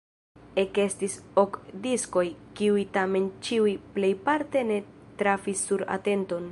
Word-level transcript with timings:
Ekestis 0.61 1.17
ok 1.41 1.59
diskoj, 1.83 2.25
kiuj 2.61 2.87
tamen 2.97 3.29
ĉiuj 3.49 3.77
plejparte 3.99 4.69
ne 4.73 4.83
trafis 5.23 5.67
sur 5.71 5.91
atenton. 5.99 6.39